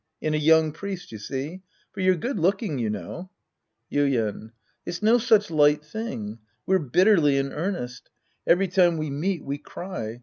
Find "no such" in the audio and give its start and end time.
5.03-5.51